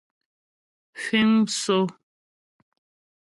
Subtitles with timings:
[1.03, 1.77] Fíŋ msó.